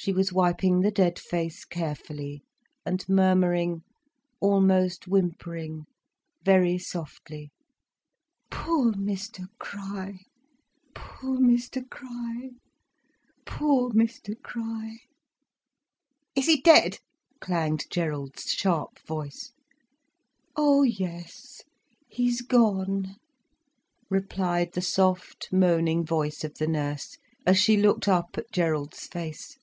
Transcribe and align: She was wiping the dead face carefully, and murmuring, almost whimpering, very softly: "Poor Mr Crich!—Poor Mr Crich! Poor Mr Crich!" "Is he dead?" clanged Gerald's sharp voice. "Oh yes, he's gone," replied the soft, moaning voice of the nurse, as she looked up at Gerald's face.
She 0.00 0.12
was 0.12 0.32
wiping 0.32 0.82
the 0.82 0.92
dead 0.92 1.18
face 1.18 1.64
carefully, 1.64 2.44
and 2.86 3.04
murmuring, 3.08 3.82
almost 4.40 5.08
whimpering, 5.08 5.86
very 6.44 6.78
softly: 6.78 7.50
"Poor 8.48 8.92
Mr 8.92 9.48
Crich!—Poor 9.58 11.38
Mr 11.40 11.82
Crich! 11.90 12.52
Poor 13.44 13.90
Mr 13.90 14.36
Crich!" 14.40 14.98
"Is 16.36 16.46
he 16.46 16.60
dead?" 16.60 16.98
clanged 17.40 17.86
Gerald's 17.90 18.44
sharp 18.52 19.00
voice. 19.00 19.52
"Oh 20.54 20.84
yes, 20.84 21.62
he's 22.08 22.42
gone," 22.42 23.16
replied 24.08 24.74
the 24.74 24.80
soft, 24.80 25.48
moaning 25.52 26.06
voice 26.06 26.44
of 26.44 26.54
the 26.58 26.68
nurse, 26.68 27.18
as 27.44 27.58
she 27.58 27.76
looked 27.76 28.06
up 28.06 28.38
at 28.38 28.52
Gerald's 28.52 29.08
face. 29.08 29.58